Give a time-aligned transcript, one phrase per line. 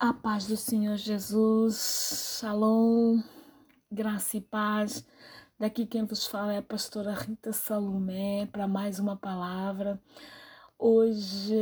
[0.00, 3.20] A paz do Senhor Jesus, shalom,
[3.90, 5.04] graça e paz.
[5.58, 10.00] Daqui quem vos fala é a pastora Rita Salomé para mais uma palavra.
[10.78, 11.52] Hoje,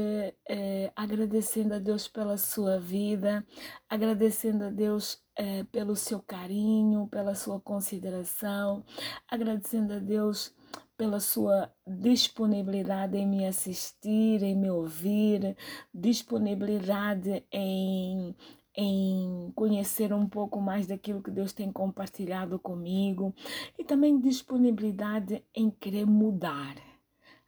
[0.47, 3.43] é, agradecendo a Deus pela sua vida,
[3.89, 8.85] agradecendo a Deus é, pelo seu carinho, pela sua consideração,
[9.31, 10.55] agradecendo a Deus
[10.97, 15.57] pela sua disponibilidade em me assistir, em me ouvir,
[15.93, 18.35] disponibilidade em,
[18.75, 23.35] em conhecer um pouco mais daquilo que Deus tem compartilhado comigo
[23.79, 26.75] e também disponibilidade em querer mudar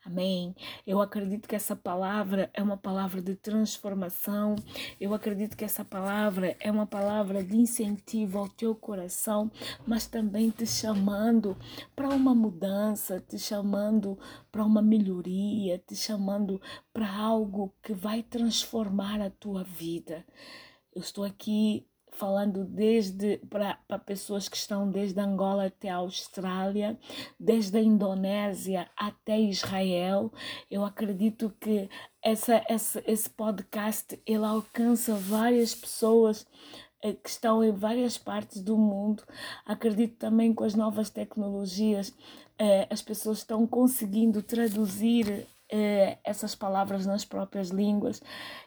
[0.08, 0.56] Amém.
[0.86, 4.56] Eu acredito que essa palavra é uma palavra de transformação.
[4.98, 9.50] Eu acredito que essa palavra é uma palavra de incentivo ao teu coração,
[9.86, 11.54] mas também te chamando
[11.94, 14.18] para uma mudança, te chamando
[14.50, 16.58] para uma melhoria, te chamando
[16.90, 20.24] para algo que vai transformar a tua vida.
[20.94, 21.86] Eu estou aqui
[22.18, 26.98] falando desde para pessoas que estão desde Angola até a Austrália,
[27.38, 30.33] desde a Indonésia até Israel.
[30.69, 31.89] Eu acredito que
[32.20, 36.44] essa, essa, esse podcast ele alcança várias pessoas
[37.02, 39.22] eh, que estão em várias partes do mundo.
[39.64, 42.12] Acredito também com as novas tecnologias,
[42.58, 48.22] eh, as pessoas estão conseguindo traduzir eh, essas palavras nas próprias línguas,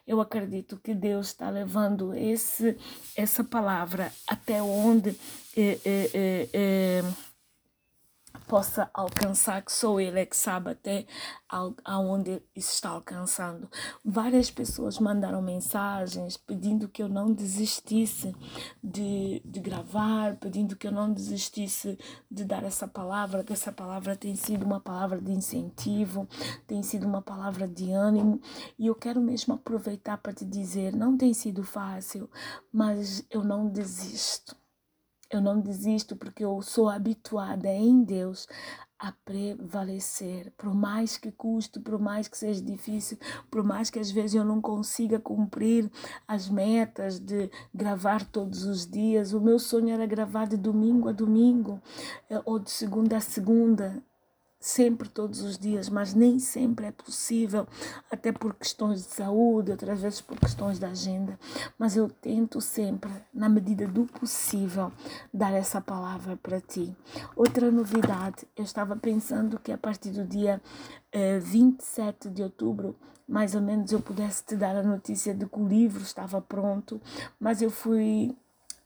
[0.08, 2.78] eu acredito que Deus está levando esse,
[3.16, 5.10] essa palavra até onde
[5.56, 7.04] eh, eh, eh, eh
[8.52, 11.06] possa alcançar, que sou Ele é que sabe até
[11.86, 13.70] aonde isso está alcançando.
[14.04, 18.36] Várias pessoas mandaram mensagens pedindo que eu não desistisse
[18.84, 21.98] de, de gravar, pedindo que eu não desistisse
[22.30, 26.28] de dar essa palavra, que essa palavra tem sido uma palavra de incentivo,
[26.68, 28.42] tem sido uma palavra de ânimo,
[28.78, 32.30] e eu quero mesmo aproveitar para te dizer, não tem sido fácil,
[32.70, 34.61] mas eu não desisto
[35.32, 38.48] eu não desisto porque eu sou habituada em Deus
[39.02, 43.18] a prevalecer, por mais que custe, por mais que seja difícil,
[43.50, 45.90] por mais que às vezes eu não consiga cumprir
[46.28, 49.34] as metas de gravar todos os dias.
[49.34, 51.82] O meu sonho era gravar de domingo a domingo
[52.30, 54.04] eh, ou de segunda a segunda
[54.62, 57.68] sempre todos os dias, mas nem sempre é possível,
[58.12, 61.38] até por questões de saúde, outras vezes por questões da agenda.
[61.78, 64.92] Mas eu tento sempre, na medida do possível,
[65.34, 66.96] dar essa palavra para ti.
[67.36, 70.62] Outra novidade, eu estava pensando que a partir do dia
[71.12, 72.96] eh, 27 de outubro,
[73.28, 77.02] mais ou menos, eu pudesse te dar a notícia de que o livro estava pronto,
[77.40, 78.36] mas eu fui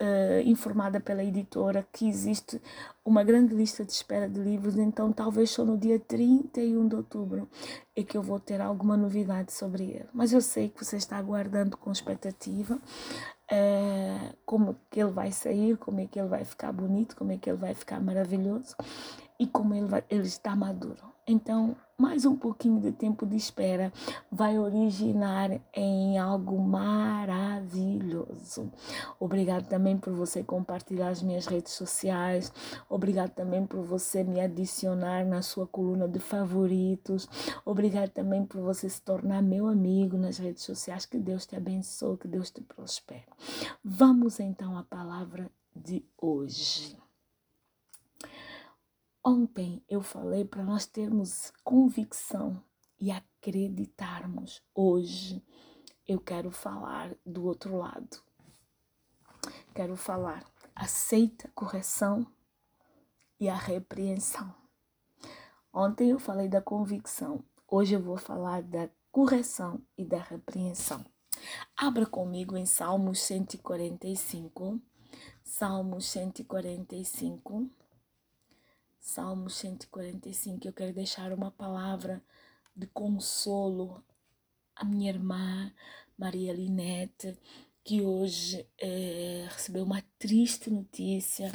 [0.00, 2.60] uh, informada pela editora que existe
[3.04, 7.48] uma grande lista de espera de livros, então talvez só no dia 31 de outubro
[7.94, 10.08] é que eu vou ter alguma novidade sobre ele.
[10.12, 15.76] Mas eu sei que você está aguardando com expectativa uh, como que ele vai sair,
[15.76, 18.76] como é que ele vai ficar bonito, como é que ele vai ficar maravilhoso
[19.38, 21.15] e como ele, vai, ele está maduro.
[21.28, 23.92] Então, mais um pouquinho de tempo de espera
[24.30, 28.70] vai originar em algo maravilhoso.
[29.18, 32.52] Obrigado também por você compartilhar as minhas redes sociais.
[32.88, 37.28] Obrigado também por você me adicionar na sua coluna de favoritos.
[37.64, 41.06] Obrigado também por você se tornar meu amigo nas redes sociais.
[41.06, 43.26] Que Deus te abençoe, que Deus te prospere.
[43.82, 46.96] Vamos então à palavra de hoje.
[49.28, 52.62] Ontem eu falei para nós termos convicção
[52.96, 54.62] e acreditarmos.
[54.72, 55.44] Hoje
[56.06, 58.22] eu quero falar do outro lado.
[59.74, 62.24] Quero falar aceita a correção
[63.40, 64.54] e a repreensão.
[65.72, 71.04] Ontem eu falei da convicção, hoje eu vou falar da correção e da repreensão.
[71.76, 74.80] Abra comigo em Salmos 145.
[75.42, 77.68] Salmos 145.
[79.06, 82.20] Salmo 145, eu quero deixar uma palavra
[82.74, 84.04] de consolo
[84.74, 85.72] à minha irmã
[86.18, 87.38] Maria Linete,
[87.84, 91.52] que hoje é, recebeu uma triste notícia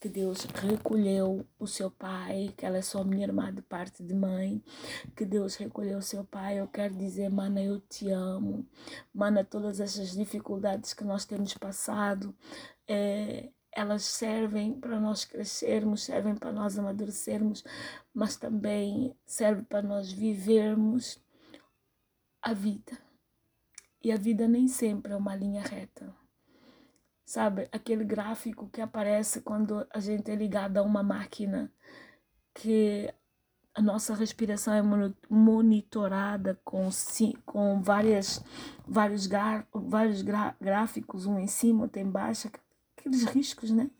[0.00, 4.14] que Deus recolheu o seu pai, que ela é só minha irmã de parte de
[4.14, 4.64] mãe,
[5.14, 6.58] que Deus recolheu o seu pai.
[6.58, 8.66] Eu quero dizer, mana, eu te amo.
[9.12, 12.34] Mana, todas essas dificuldades que nós temos passado,
[12.88, 17.64] é, elas servem para nós crescermos, servem para nós amadurecermos,
[18.12, 21.20] mas também servem para nós vivermos
[22.40, 22.98] a vida.
[24.02, 26.14] E a vida nem sempre é uma linha reta.
[27.24, 31.72] Sabe, aquele gráfico que aparece quando a gente é ligado a uma máquina
[32.52, 33.12] que
[33.74, 34.82] a nossa respiração é
[35.28, 36.88] monitorada com,
[37.44, 38.44] com várias,
[38.86, 39.28] vários,
[39.72, 40.22] vários
[40.60, 42.48] gráficos, um em cima, outro em baixo,
[43.04, 43.90] aqueles riscos, né?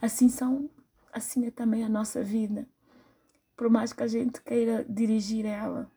[0.00, 0.68] Assim são,
[1.12, 2.66] assim é também a nossa vida.
[3.56, 5.90] Por mais que a gente queira dirigir ela,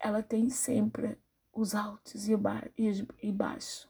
[0.00, 1.16] ela tem sempre
[1.52, 2.32] os altos e,
[3.22, 3.88] e baixos.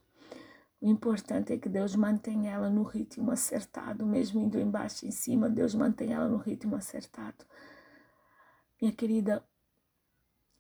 [0.81, 5.13] O importante é que Deus mantenha ela no ritmo acertado, mesmo indo embaixo e em
[5.13, 7.47] cima, Deus mantém ela no ritmo acertado.
[8.81, 9.45] Minha querida,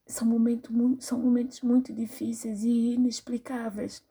[0.06, 4.02] são momentos, muito, são momentos muito difíceis e inexplicáveis.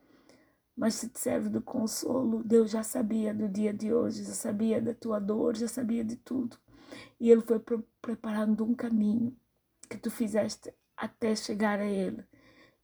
[0.76, 4.82] Mas se te serve de consolo, Deus já sabia do dia de hoje, já sabia
[4.82, 6.58] da tua dor, já sabia de tudo.
[7.20, 7.62] E Ele foi
[8.02, 9.36] preparando um caminho
[9.90, 12.24] que tu fizeste até chegar a Ele.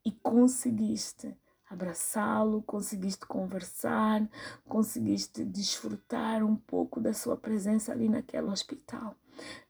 [0.06, 1.36] E conseguiste
[1.70, 4.28] abraçá-lo, conseguiste conversar,
[4.68, 9.16] conseguiste desfrutar um pouco da sua presença ali naquele hospital.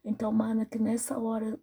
[0.04, 1.60] Então, mana, que nessa hora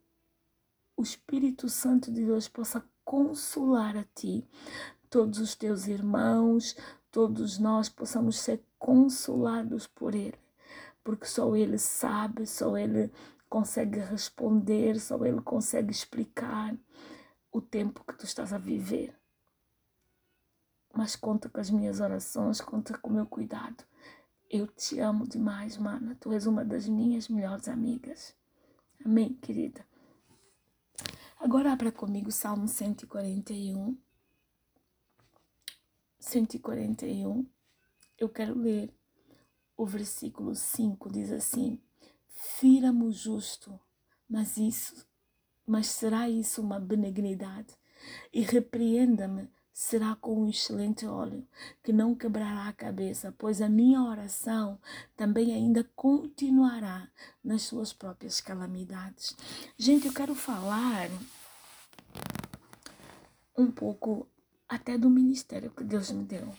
[0.97, 4.47] o Espírito Santo de Deus possa consolar a ti,
[5.15, 6.77] todos os teus irmãos,
[7.09, 10.37] todos nós possamos ser consolados por Ele,
[11.05, 13.13] porque só Ele sabe, só Ele
[13.49, 16.77] consegue responder, só Ele consegue explicar
[17.53, 19.17] o tempo que tu estás a viver.
[20.93, 23.85] Mas conta com as minhas orações, conta com o meu cuidado.
[24.51, 26.17] Eu te amo demais, mana.
[26.19, 28.35] Tu és uma das minhas melhores amigas.
[29.05, 29.87] Amém, querida.
[31.39, 33.97] Agora abra comigo Salmo 141.
[36.25, 37.47] 141.
[38.19, 38.93] Eu quero ler
[39.77, 41.81] o versículo 5, diz assim:
[42.29, 43.79] Fira-me o justo,
[44.29, 45.07] mas isso,
[45.67, 47.75] mas será isso uma benignidade?
[48.33, 51.47] E repreenda-me será com um excelente óleo,
[51.83, 54.81] que não quebrará a cabeça, pois a minha oração
[55.17, 57.11] também ainda continuará
[57.43, 59.37] nas suas próprias calamidades.
[59.77, 61.11] Gente, eu quero falar
[63.59, 64.29] um pouco
[64.69, 66.53] até do ministério que Deus me deu.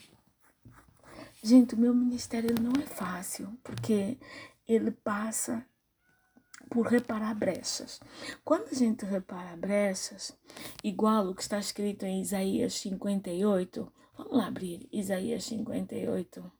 [1.43, 4.17] Gente, o meu ministério não é fácil, porque
[4.67, 5.65] ele passa
[6.69, 7.99] por reparar brechas.
[8.43, 10.35] Quando a gente repara brechas,
[10.83, 16.51] igual o que está escrito em Isaías 58, vamos lá abrir Isaías 58.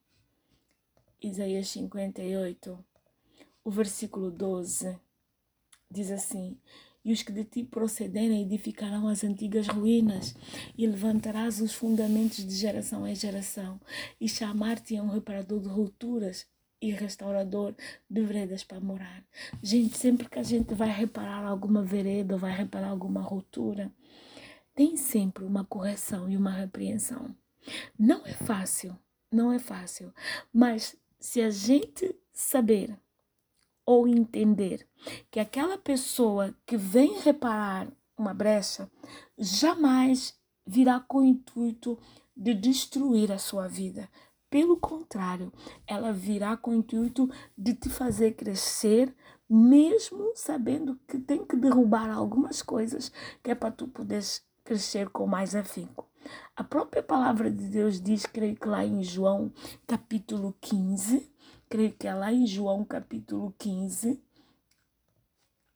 [1.21, 2.85] Isaías 58,
[3.63, 4.99] o versículo 12,
[5.89, 6.59] diz assim:
[7.05, 10.35] E os que de ti procederem edificarão as antigas ruínas,
[10.75, 13.79] e levantarás os fundamentos de geração em geração,
[14.19, 16.47] e chamar-te um reparador de rupturas
[16.81, 17.75] e restaurador
[18.09, 19.23] de veredas para morar.
[19.61, 23.91] Gente, sempre que a gente vai reparar alguma vereda ou vai reparar alguma ruptura,
[24.73, 27.35] tem sempre uma correção e uma repreensão.
[27.97, 28.97] Não é fácil,
[29.31, 30.13] não é fácil,
[30.51, 32.99] mas se a gente saber
[33.85, 34.87] ou entender
[35.29, 37.87] que aquela pessoa que vem reparar
[38.17, 38.89] uma brecha
[39.37, 40.35] jamais
[40.65, 41.97] virá com o intuito
[42.35, 44.09] de destruir a sua vida,
[44.49, 45.51] pelo contrário,
[45.85, 49.13] ela virá com o intuito de te fazer crescer,
[49.49, 53.11] mesmo sabendo que tem que derrubar algumas coisas,
[53.43, 56.07] que é para tu poderes crescer com mais afinco.
[56.55, 59.51] A própria palavra de Deus diz, creio que lá em João
[59.85, 61.29] capítulo 15,
[61.69, 64.21] creio que é lá em João capítulo 15,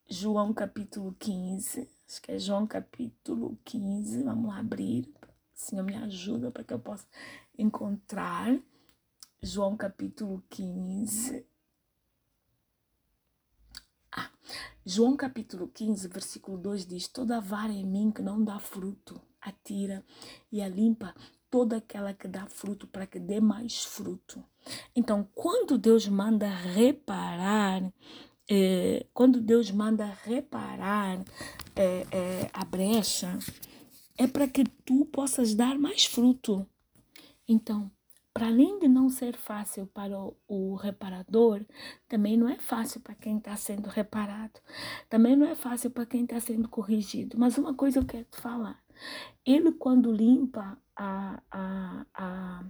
[0.08, 5.08] João capítulo 15, acho que é João capítulo 15, vamos lá abrir,
[5.60, 7.06] Senhor me ajuda para que eu possa
[7.56, 8.58] encontrar.
[9.42, 11.46] João capítulo 15.
[14.10, 14.30] Ah,
[14.84, 20.04] João capítulo 15, versículo 2 diz: Toda vara em mim que não dá fruto, atira
[20.50, 21.14] e a limpa
[21.50, 24.42] toda aquela que dá fruto para que dê mais fruto.
[24.94, 27.82] Então, quando Deus manda reparar,
[28.48, 31.20] é, quando Deus manda reparar
[31.74, 33.38] é, é, a brecha,
[34.16, 36.66] é para que tu possas dar mais fruto.
[37.48, 37.90] Então,
[38.32, 41.64] para além de não ser fácil para o, o reparador,
[42.08, 44.60] também não é fácil para quem está sendo reparado.
[45.08, 47.36] Também não é fácil para quem está sendo corrigido.
[47.38, 48.80] Mas uma coisa eu quero te falar.
[49.44, 51.42] Ele, quando limpa a.
[51.50, 52.64] a, a,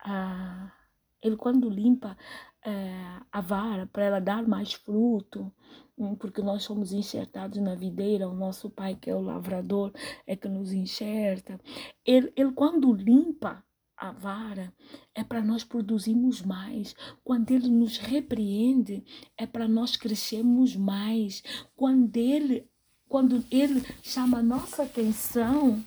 [0.00, 0.72] a
[1.20, 2.16] ele, quando limpa
[2.64, 5.52] é, a vara para ela dar mais fruto,
[5.96, 9.92] hum, porque nós somos enxertados na videira, o nosso pai, que é o lavrador,
[10.26, 11.60] é que nos enxerta.
[12.04, 13.64] Ele, ele quando limpa
[13.96, 14.72] a vara
[15.12, 16.94] é para nós produzirmos mais.
[17.24, 19.04] Quando Ele nos repreende,
[19.36, 21.42] é para nós crescermos mais.
[21.74, 22.70] Quando Ele,
[23.08, 25.82] quando Ele chama a nossa atenção,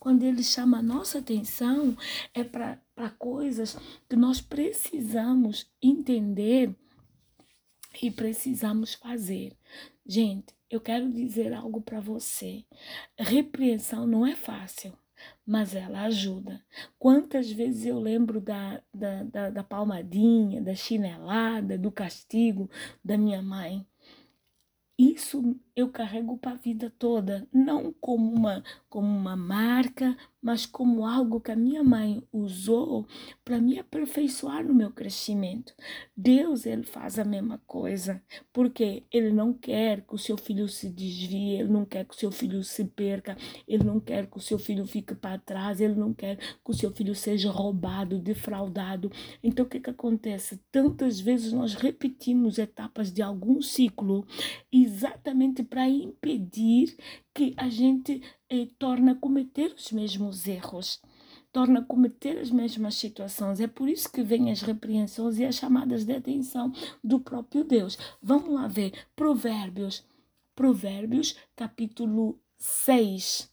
[0.00, 1.94] quando Ele chama a nossa atenção,
[2.32, 3.76] é para coisas
[4.08, 6.74] que nós precisamos entender
[8.02, 9.54] e precisamos fazer.
[10.06, 12.64] Gente, eu quero dizer algo para você.
[13.18, 14.96] Repreensão não é fácil,
[15.44, 16.64] mas ela ajuda.
[16.98, 22.70] Quantas vezes eu lembro da, da, da, da palmadinha, da chinelada, do castigo
[23.04, 23.86] da minha mãe?
[24.98, 31.06] Isso eu carrego para a vida toda, não como uma, como uma marca, mas como
[31.06, 33.06] algo que a minha mãe usou
[33.44, 35.74] para me aperfeiçoar no meu crescimento.
[36.16, 38.22] Deus, ele faz a mesma coisa,
[38.52, 42.18] porque ele não quer que o seu filho se desvie, ele não quer que o
[42.18, 43.36] seu filho se perca,
[43.68, 46.74] ele não quer que o seu filho fique para trás, ele não quer que o
[46.74, 49.10] seu filho seja roubado, defraudado.
[49.42, 50.60] Então o que que acontece?
[50.70, 54.26] Tantas vezes nós repetimos etapas de algum ciclo
[54.72, 56.96] exatamente para impedir
[57.32, 61.00] que a gente eh, torne a cometer os mesmos erros,
[61.52, 63.60] torna a cometer as mesmas situações.
[63.60, 66.72] É por isso que vêm as repreensões e as chamadas de atenção
[67.02, 67.96] do próprio Deus.
[68.20, 70.04] Vamos lá ver Provérbios,
[70.56, 73.48] Provérbios capítulo 6.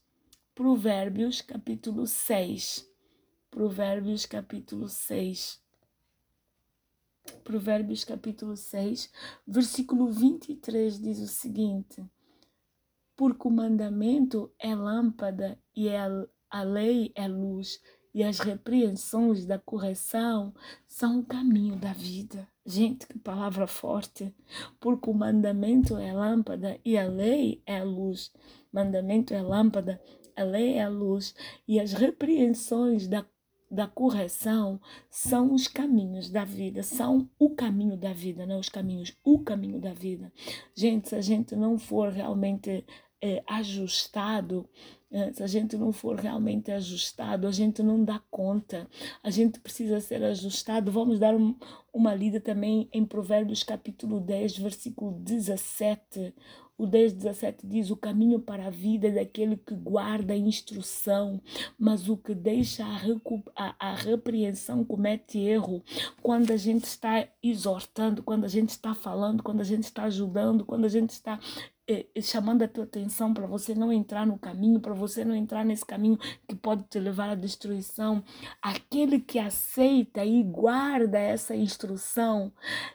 [0.56, 2.90] Provérbios capítulo 6.
[3.52, 5.67] Provérbios capítulo 6.
[7.44, 9.10] Provérbios capítulo 6,
[9.48, 12.06] versículo 23 diz o seguinte:
[13.16, 16.00] Porque o mandamento é lâmpada e é,
[16.50, 17.82] a lei é luz,
[18.14, 20.54] e as repreensões da correção
[20.88, 22.48] são o caminho da vida.
[22.66, 24.36] Gente, que palavra forte!
[24.80, 28.32] Porque o mandamento é lâmpada e a lei é luz.
[28.74, 30.02] Mandamento é lâmpada,
[30.36, 31.34] a lei é luz,
[31.68, 33.26] e as repreensões da
[33.70, 39.16] da correção são os caminhos da vida, são o caminho da vida, não os caminhos,
[39.24, 40.32] o caminho da vida.
[40.76, 42.86] Gente, se a gente não for realmente
[43.22, 44.70] é, ajustado,
[45.34, 48.88] se a gente não for realmente ajustado, a gente não dá conta.
[49.24, 50.92] A gente precisa ser ajustado.
[50.92, 51.56] Vamos dar um,
[51.94, 56.34] uma lida também em Provérbios capítulo 10, versículo 17.
[56.78, 61.42] O 10, 17 diz: O caminho para a vida é daquele que guarda a instrução,
[61.78, 63.00] mas o que deixa a,
[63.56, 65.84] a, a repreensão comete erro.
[66.22, 70.66] Quando a gente está exortando, quando a gente está falando, quando a gente está ajudando,
[70.66, 71.77] quando a gente está eh,
[72.22, 75.86] chamando a tua atenção para você não entrar no caminho, para você não entrar nesse
[75.86, 76.18] caminho
[76.48, 78.24] que pode te levar à destruição.
[78.62, 82.52] Aquele que aceita e guarda essa instrução,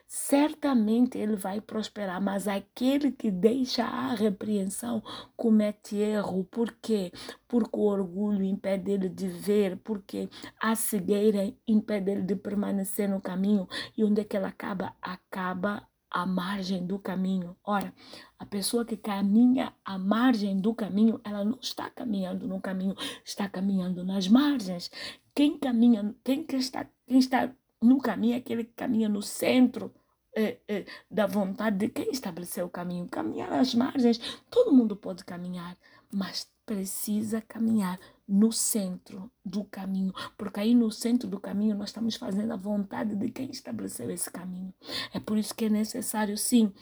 [0.06, 5.02] certamente ele vai prosperar, mas aquele que deixa a repreensão
[5.37, 6.44] comete erro.
[6.44, 7.11] Por quê?
[7.49, 10.28] Porque o orgulho impede ele de ver, porque
[10.61, 13.66] a cegueira impede ele de permanecer no caminho.
[13.96, 14.94] E onde é que ela acaba?
[15.00, 17.57] Acaba à margem do caminho.
[17.64, 17.92] Ora,
[18.38, 23.49] a pessoa que caminha à margem do caminho, ela não está caminhando no caminho, está
[23.49, 24.90] caminhando nas margens.
[25.35, 27.50] Quem caminha, quem, que está, quem está
[27.81, 29.92] no caminho é aquele que caminha no centro
[30.37, 33.09] é, é, da vontade de quem estabeleceu o caminho.
[33.09, 34.19] Caminhar às margens,
[34.50, 35.76] todo mundo pode caminhar,
[36.12, 42.17] mas precisa caminhar no centro do caminho, porque aí no centro do caminho nós estamos
[42.17, 44.73] fazendo a vontade de quem estabeleceu esse caminho.
[45.12, 46.73] É por isso que é necessário, sim,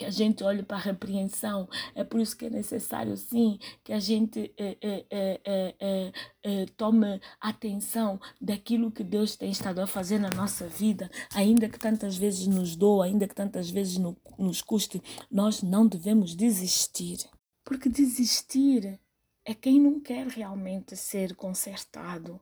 [0.00, 1.68] que a gente olhe para a repreensão.
[1.94, 4.76] É por isso que é necessário, sim, que a gente é,
[5.10, 11.68] é, é, tome atenção daquilo que Deus tem estado a fazer na nossa vida, ainda
[11.68, 16.34] que tantas vezes nos doa, ainda que tantas vezes no, nos custe, nós não devemos
[16.34, 17.18] desistir.
[17.62, 18.98] Porque desistir
[19.44, 22.40] é quem não quer realmente ser consertado,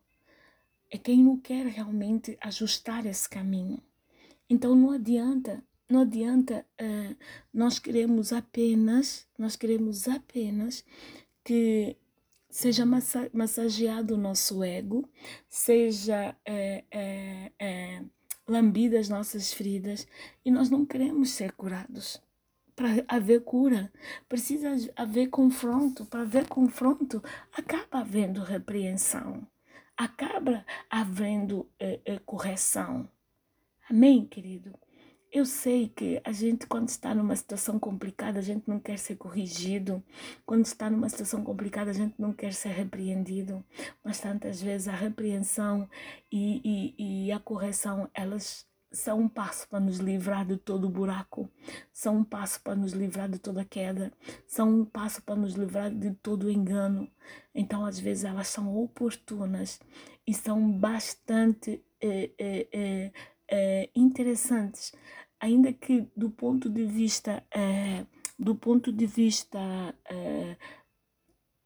[0.90, 3.82] é quem não quer realmente ajustar esse caminho.
[4.48, 7.16] Então não adianta, não adianta uh,
[7.52, 10.84] nós queremos apenas, nós queremos apenas
[11.44, 11.96] que
[12.50, 15.08] seja massa massageado o nosso ego,
[15.48, 18.02] seja é, é, é,
[18.46, 20.06] lambida as nossas feridas
[20.44, 22.20] e nós não queremos ser curados
[22.78, 23.92] para haver cura,
[24.28, 26.06] precisa haver confronto.
[26.06, 27.20] Para haver confronto,
[27.52, 29.44] acaba havendo repreensão,
[29.96, 33.08] acaba havendo eh, eh, correção.
[33.90, 34.72] Amém, querido?
[35.32, 39.16] Eu sei que a gente, quando está numa situação complicada, a gente não quer ser
[39.16, 40.00] corrigido.
[40.46, 43.64] Quando está numa situação complicada, a gente não quer ser repreendido.
[44.04, 45.90] Mas tantas vezes a repreensão
[46.30, 50.90] e, e, e a correção, elas são um passo para nos livrar de todo o
[50.90, 51.50] buraco,
[51.92, 54.12] são um passo para nos livrar de toda queda,
[54.46, 57.10] são um passo para nos livrar de todo o engano.
[57.54, 59.80] Então, às vezes, elas são oportunas
[60.26, 63.12] e são bastante é, é,
[63.50, 64.92] é, interessantes,
[65.40, 67.44] ainda que do ponto de vista
[68.38, 69.58] do ponto de vista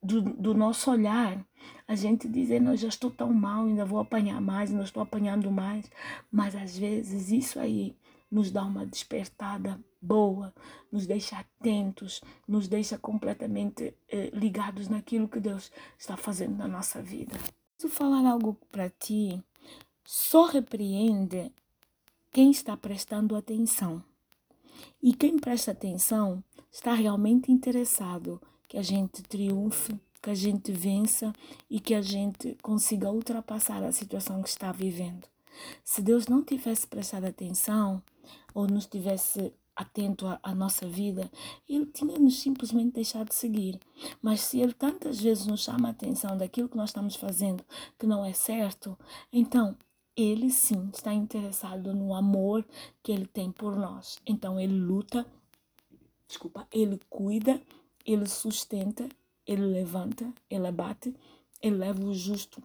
[0.03, 1.45] do, do nosso olhar,
[1.87, 5.51] a gente dizendo, eu já estou tão mal, ainda vou apanhar mais, ainda estou apanhando
[5.51, 5.89] mais.
[6.31, 7.97] Mas às vezes isso aí
[8.31, 10.53] nos dá uma despertada boa,
[10.91, 17.01] nos deixa atentos, nos deixa completamente eh, ligados naquilo que Deus está fazendo na nossa
[17.01, 17.37] vida.
[17.79, 19.41] Se falar algo para ti,
[20.05, 21.53] só repreende
[22.33, 24.03] quem está prestando atenção.
[25.01, 28.41] E quem presta atenção está realmente interessado
[28.73, 31.31] que a gente triunfe, que a gente vença
[31.69, 35.27] e que a gente consiga ultrapassar a situação que está vivendo.
[35.85, 38.03] Se Deus não tivesse prestado atenção
[38.55, 41.31] ou nos tivesse atento à, nossa vida,
[41.69, 43.79] Ele tinha-nos simplesmente deixado de seguir.
[44.23, 47.63] Mas se Ele tantas vezes nos chama a atenção daquilo que nós estamos fazendo
[47.99, 48.99] que não é certo,
[49.31, 49.77] então
[50.17, 52.65] Ele sim está interessado no amor
[53.03, 54.19] que Ele tem por nós.
[54.25, 55.27] Então Ele luta,
[56.27, 57.61] desculpa, Ele cuida,
[58.05, 59.09] Ele sustenta,
[59.47, 61.15] Ele levanta, Ele abate,
[61.61, 62.61] Ele leva o justo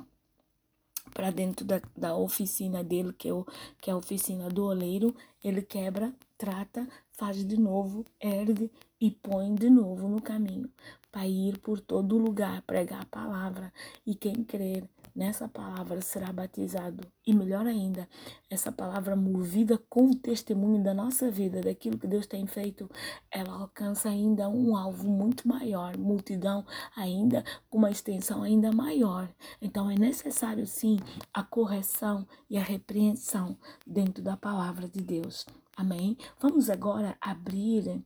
[1.14, 3.46] para dentro da, da oficina dele, que é, o,
[3.82, 9.56] que é a oficina do oleiro, ele quebra, trata, faz de novo, ergue e põe
[9.56, 10.70] de novo no caminho,
[11.12, 13.74] para ir por todo lugar, pregar a palavra.
[14.06, 14.88] E quem crer
[15.18, 17.04] nessa palavra será batizado.
[17.26, 18.08] E melhor ainda,
[18.52, 22.88] essa palavra movida com o testemunho da nossa vida, daquilo que Deus tem feito,
[23.32, 26.64] ela alcança ainda um alvo muito maior, multidão
[26.96, 29.28] ainda com uma extensão ainda maior.
[29.60, 31.00] Então é necessário sim
[31.34, 35.48] a correção e a repreensão dentro da palavra de Deus.
[35.76, 36.16] Amém?
[36.40, 38.04] Vamos agora abrir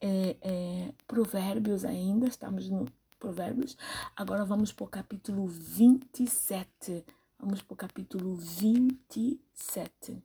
[0.00, 2.86] é, é, Provérbios ainda, estamos no
[3.18, 3.76] Provérbios.
[4.16, 7.04] Agora vamos para o capítulo 27.
[7.38, 10.22] Vamos para o capítulo 27.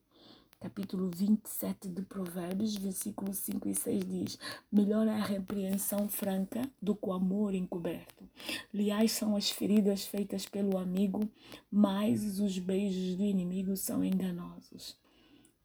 [0.59, 4.39] Capítulo 27 de Provérbios, versículos 5 e 6 diz:
[4.71, 8.29] Melhor é a repreensão franca do que o amor encoberto.
[8.71, 11.27] Leais são as feridas feitas pelo amigo,
[11.69, 14.95] mas os beijos do inimigo são enganosos.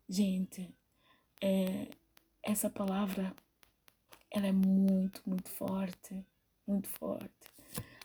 [0.09, 0.69] Gente,
[1.41, 1.89] é,
[2.43, 3.33] essa palavra
[4.31, 6.25] ela é muito, muito forte
[6.69, 7.31] muito forte.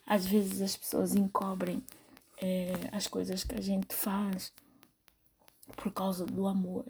[0.06, 1.84] Às vezes as pessoas encobrem
[2.42, 4.52] é, as coisas que a gente faz
[5.76, 6.86] por causa do amor.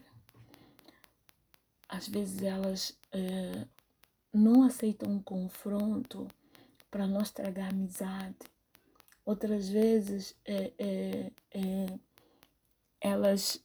[1.87, 3.67] Às vezes elas é,
[4.33, 6.27] não aceitam um confronto
[6.89, 8.35] para não estragar amizade.
[9.25, 11.31] Outras vezes é,
[12.99, 13.63] elas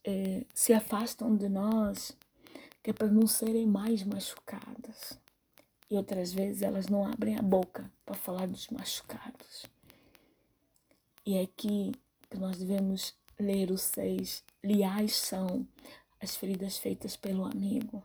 [0.54, 2.16] se afastam de nós
[2.82, 5.18] que é para não serem mais machucadas
[5.90, 9.66] e outras vezes elas não abrem a boca para falar dos machucados.
[11.24, 11.92] E é aqui
[12.30, 14.42] que nós devemos ler o 6.
[14.62, 15.66] Leais são
[16.20, 18.02] as feridas feitas pelo amigo.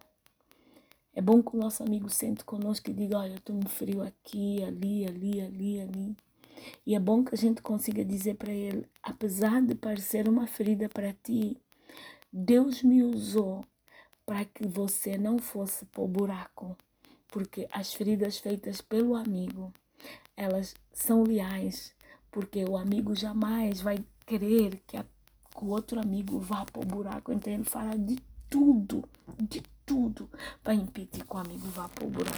[1.15, 4.63] É bom que o nosso amigo sente conosco e diga: Olha, tu me feriu aqui,
[4.63, 6.17] ali, ali, ali, ali.
[6.85, 10.89] E é bom que a gente consiga dizer para ele: apesar de parecer uma ferida
[10.89, 11.57] para ti,
[12.31, 13.63] Deus me usou
[14.25, 16.75] para que você não fosse para o buraco
[17.33, 19.73] porque as feridas feitas pelo amigo,
[20.37, 21.91] elas são leais,
[22.29, 26.85] porque o amigo jamais vai querer que, a, que o outro amigo vá para o
[26.85, 28.17] buraco, então ele fala de
[28.47, 29.03] tudo,
[29.41, 30.29] de tudo,
[30.63, 32.37] para impedir que o amigo vá para o buraco.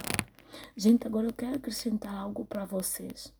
[0.74, 3.30] Gente, agora eu quero acrescentar algo para vocês.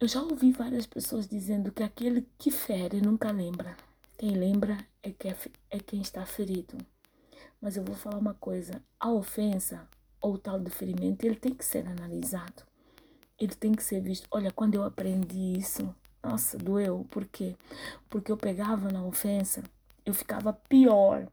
[0.00, 3.76] Eu já ouvi várias pessoas dizendo que aquele que fere nunca lembra.
[4.18, 5.36] Quem lembra é, que é,
[5.70, 6.76] é quem está ferido.
[7.60, 9.86] Mas eu vou falar uma coisa: a ofensa
[10.20, 12.62] ou tal de ferimento, ele tem que ser analisado.
[13.38, 14.26] Ele tem que ser visto.
[14.30, 17.06] Olha, quando eu aprendi isso, nossa, doeu.
[17.10, 17.56] Por quê?
[18.08, 19.62] Porque eu pegava na ofensa,
[20.04, 21.26] eu ficava pior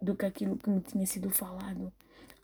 [0.00, 1.92] do que aquilo que me tinha sido falado.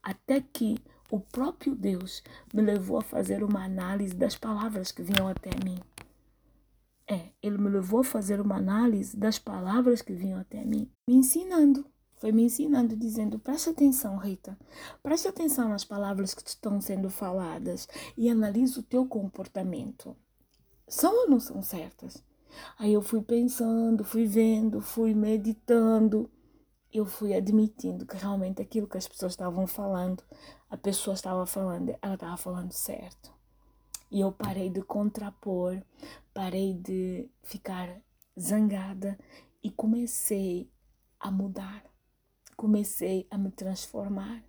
[0.02, 0.76] Até que
[1.10, 5.78] o próprio Deus me levou a fazer uma análise das palavras que vinham até mim.
[7.06, 11.14] É, ele me levou a fazer uma análise das palavras que vinham até mim, me
[11.14, 11.84] ensinando.
[12.22, 14.56] Foi me ensinando, dizendo: preste atenção, Rita,
[15.02, 20.16] preste atenção nas palavras que estão sendo faladas e analise o teu comportamento.
[20.86, 22.22] São ou não são certas?
[22.78, 26.30] Aí eu fui pensando, fui vendo, fui meditando.
[26.92, 30.22] Eu fui admitindo que realmente aquilo que as pessoas estavam falando,
[30.70, 33.32] a pessoa estava falando, ela estava falando certo.
[34.08, 35.82] E eu parei de contrapor,
[36.32, 38.00] parei de ficar
[38.38, 39.18] zangada
[39.60, 40.70] e comecei
[41.18, 41.90] a mudar
[42.62, 44.40] comecei a me transformar.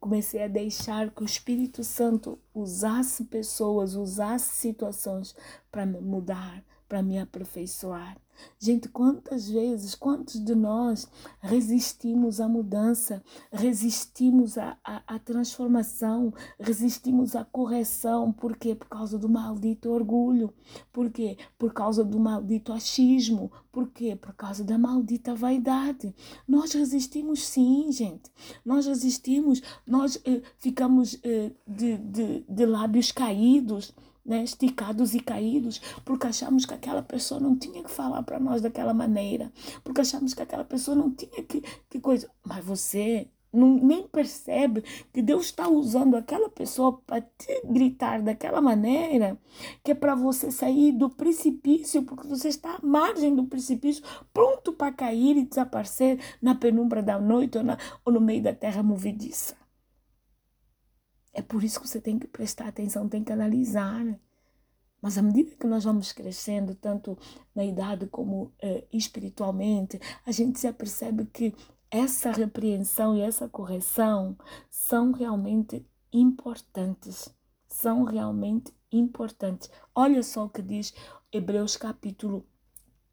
[0.00, 5.36] Comecei a deixar que o Espírito Santo usasse pessoas, usasse situações
[5.70, 8.18] para me mudar, para me aperfeiçoar.
[8.58, 11.08] Gente, quantas vezes, quantos de nós
[11.40, 18.30] resistimos à mudança, resistimos à, à, à, transformação, resistimos à correção?
[18.30, 18.74] Por quê?
[18.74, 20.52] Por causa do maldito orgulho.
[20.92, 21.38] Por quê?
[21.58, 23.50] Por causa do maldito achismo.
[23.70, 24.14] Por quê?
[24.14, 26.14] Por causa da maldita vaidade.
[26.46, 28.30] Nós resistimos sim, gente.
[28.62, 33.94] Nós resistimos, nós eh, ficamos eh, de, de, de lábios caídos
[34.24, 38.62] né, esticados e caídos, porque achamos que aquela pessoa não tinha que falar para nós
[38.62, 42.30] daquela maneira, porque achamos que aquela pessoa não tinha que, que coisa.
[42.44, 44.82] Mas você não, nem percebe
[45.12, 49.38] que Deus está usando aquela pessoa para te gritar daquela maneira,
[49.84, 54.72] que é para você sair do precipício, porque você está à margem do precipício, pronto
[54.72, 58.82] para cair e desaparecer na penumbra da noite ou, na, ou no meio da terra
[58.82, 59.61] movediça.
[61.32, 64.04] É por isso que você tem que prestar atenção, tem que analisar.
[65.00, 67.18] Mas à medida que nós vamos crescendo, tanto
[67.54, 71.54] na idade como eh, espiritualmente, a gente já percebe que
[71.90, 74.36] essa repreensão e essa correção
[74.70, 77.34] são realmente importantes.
[77.66, 79.70] São realmente importantes.
[79.94, 80.94] Olha só o que diz
[81.32, 82.46] Hebreus capítulo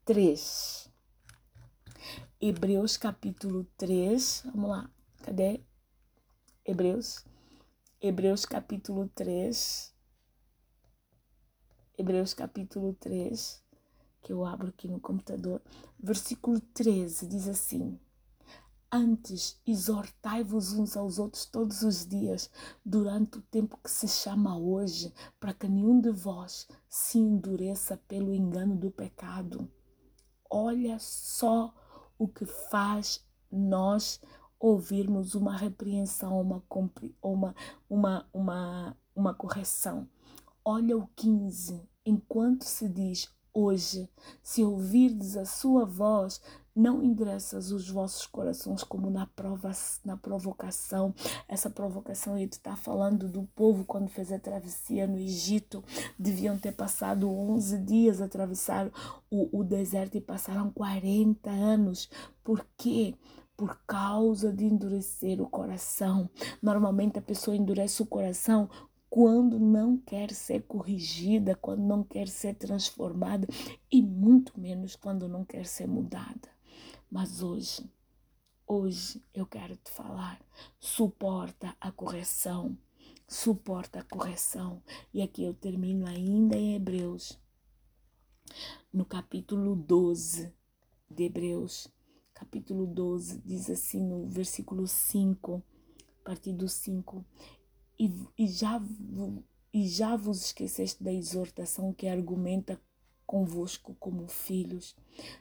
[0.04, 0.90] 3.
[2.40, 4.44] Hebreus capítulo 3.
[4.54, 4.90] Vamos lá.
[5.22, 5.60] Cadê?
[6.64, 7.24] Hebreus
[8.02, 9.94] Hebreus capítulo 3.
[11.98, 13.62] Hebreus capítulo 3,
[14.22, 15.60] que eu abro aqui no computador.
[16.02, 18.00] Versículo 13 diz assim:
[18.90, 22.50] Antes exortai-vos uns aos outros todos os dias,
[22.82, 28.32] durante o tempo que se chama hoje, para que nenhum de vós se endureça pelo
[28.32, 29.70] engano do pecado.
[30.48, 31.74] Olha só
[32.16, 34.22] o que faz nós
[34.60, 36.62] ouvirmos uma repreensão, uma,
[37.22, 37.54] uma,
[37.88, 40.06] uma, uma, uma correção.
[40.62, 44.08] Olha o 15, enquanto se diz hoje,
[44.42, 46.40] se ouvirdes a sua voz,
[46.76, 49.72] não endereças os vossos corações como na, prova,
[50.04, 51.14] na provocação.
[51.48, 55.82] Essa provocação, ele está falando do povo quando fez a travessia no Egito.
[56.18, 58.90] Deviam ter passado 11 dias a atravessar
[59.30, 62.08] o, o deserto e passaram 40 anos.
[62.44, 63.14] Por quê?
[63.60, 66.30] Por causa de endurecer o coração.
[66.62, 68.70] Normalmente a pessoa endurece o coração
[69.10, 73.46] quando não quer ser corrigida, quando não quer ser transformada
[73.92, 76.48] e muito menos quando não quer ser mudada.
[77.10, 77.84] Mas hoje,
[78.66, 80.40] hoje eu quero te falar,
[80.78, 82.78] suporta a correção,
[83.28, 84.82] suporta a correção.
[85.12, 87.38] E aqui eu termino ainda em Hebreus,
[88.90, 90.50] no capítulo 12
[91.10, 91.86] de Hebreus
[92.40, 95.62] capítulo 12, diz assim no versículo 5,
[96.22, 97.22] a partir do 5,
[97.98, 98.80] e, e, já,
[99.74, 102.80] e já vos esqueceste da exortação que argumenta
[103.30, 104.96] convosco como filhos.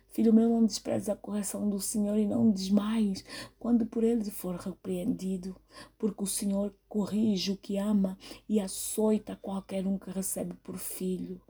[0.10, 3.26] Filho meu, não despreze a correção do Senhor e não desmaies
[3.58, 5.56] quando por ele for repreendido,
[5.98, 8.16] porque o Senhor corrige o que ama
[8.48, 11.42] e açoita qualquer um que recebe por filho.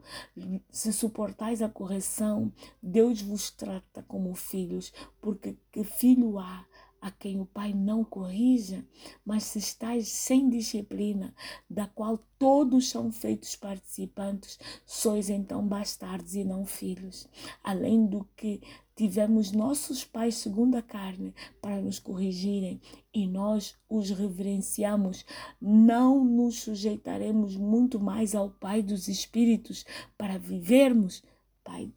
[0.70, 2.50] Se suportais a correção,
[2.82, 6.64] Deus vos trata como filhos, porque que filho há
[7.00, 8.84] a quem o Pai não corrija,
[9.24, 11.34] mas se estás sem disciplina,
[11.68, 17.26] da qual todos são feitos participantes, sois então bastardos e não filhos.
[17.64, 18.60] Além do que
[18.94, 22.80] tivemos nossos pais segundo a carne para nos corrigirem
[23.14, 25.24] e nós os reverenciamos,
[25.60, 29.86] não nos sujeitaremos muito mais ao Pai dos Espíritos
[30.18, 31.22] para vivermos?
[31.64, 31.90] Pai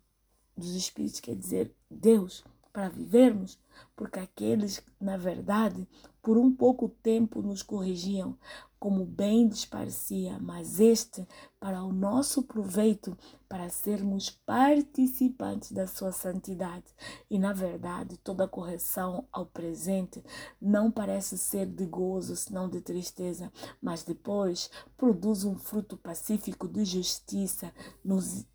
[0.56, 3.60] dos Espíritos quer dizer Deus para vivermos,
[3.96, 5.88] porque aqueles, na verdade,
[6.22, 8.38] por um pouco tempo nos corrigiam,
[8.84, 11.26] como bem lhes parecia, mas este
[11.58, 13.18] para o nosso proveito,
[13.48, 16.84] para sermos participantes da sua santidade.
[17.30, 20.22] E na verdade, toda correção ao presente
[20.62, 23.50] não parece ser de gozo, senão de tristeza,
[23.82, 28.46] mas depois produz um fruto pacífico de justiça nos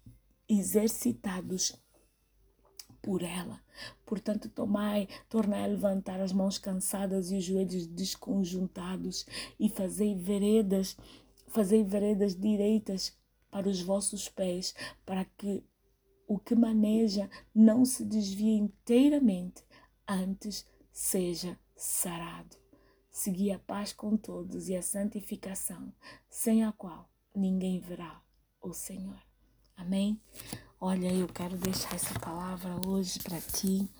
[0.46, 1.74] exercitados
[3.08, 3.58] por ela.
[4.04, 9.24] Portanto, tomai, tornai a levantar as mãos cansadas e os joelhos desconjuntados
[9.58, 10.94] e fazei veredas,
[11.46, 13.16] fazei veredas direitas
[13.50, 14.74] para os vossos pés,
[15.06, 15.64] para que
[16.26, 19.64] o que maneja não se desvie inteiramente,
[20.06, 22.58] antes seja sarado.
[23.10, 25.94] Segui a paz com todos e a santificação,
[26.28, 28.20] sem a qual ninguém verá
[28.60, 29.18] o Senhor.
[29.74, 30.20] Amém?
[30.80, 33.90] Olha, eu quero deixar essa palavra hoje para ti,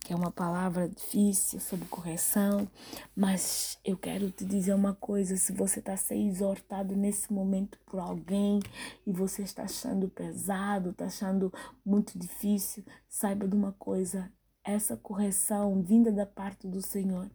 [0.00, 2.68] que é uma palavra difícil sobre correção,
[3.14, 8.00] mas eu quero te dizer uma coisa: se você está sendo exortado nesse momento por
[8.00, 8.58] alguém
[9.06, 11.52] e você está achando pesado, está achando
[11.86, 14.28] muito difícil, saiba de uma coisa:
[14.64, 17.30] essa correção vinda da parte do Senhor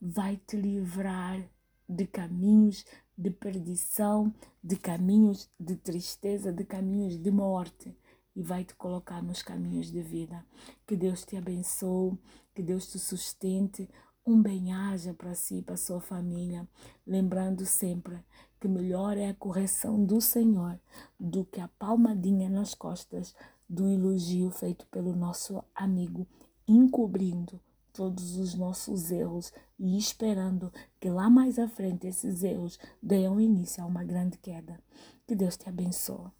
[0.00, 1.42] vai te livrar
[1.88, 2.86] de caminhos
[3.18, 7.92] de perdição, de caminhos de tristeza, de caminhos de morte
[8.34, 10.44] e vai te colocar nos caminhos de vida.
[10.86, 12.18] Que Deus te abençoe,
[12.54, 13.88] que Deus te sustente,
[14.26, 16.66] um bem-aja para si e para sua família,
[17.06, 18.24] lembrando sempre
[18.58, 20.80] que melhor é a correção do Senhor
[21.20, 23.34] do que a palmadinha nas costas
[23.68, 26.26] do elogio feito pelo nosso amigo,
[26.66, 27.60] encobrindo
[27.92, 33.82] todos os nossos erros e esperando que lá mais à frente esses erros deem início
[33.82, 34.80] a uma grande queda.
[35.26, 36.30] Que Deus te abençoe.